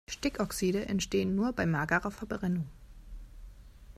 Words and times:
Stickoxide 0.09 0.87
entstehen 0.87 1.35
nur 1.35 1.53
bei 1.53 1.67
magerer 1.67 2.09
Verbrennung. 2.09 2.65